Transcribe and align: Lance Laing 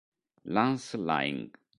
Lance 0.49 0.97
Laing 0.97 1.53